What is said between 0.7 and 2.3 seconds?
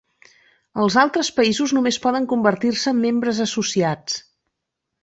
Els d'altres països només poden